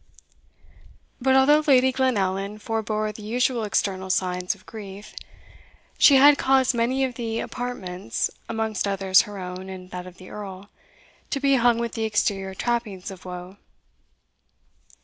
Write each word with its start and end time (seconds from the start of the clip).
But 1.21 1.35
although 1.35 1.63
Lady 1.67 1.91
Glenallan 1.93 2.57
forebore 2.57 3.11
the 3.11 3.21
usual 3.21 3.63
external 3.63 4.09
signs 4.09 4.55
of 4.55 4.65
grief, 4.65 5.13
she 5.99 6.15
had 6.15 6.39
caused 6.39 6.73
many 6.73 7.03
of 7.03 7.13
the 7.13 7.39
apartments, 7.39 8.31
amongst 8.49 8.87
others 8.87 9.21
her 9.29 9.37
own 9.37 9.69
and 9.69 9.91
that 9.91 10.07
of 10.07 10.17
the 10.17 10.31
Earl, 10.31 10.71
to 11.29 11.39
be 11.39 11.53
hung 11.53 11.77
with 11.77 11.91
the 11.91 12.05
exterior 12.05 12.55
trappings 12.55 13.11
of 13.11 13.25
woe. 13.25 13.57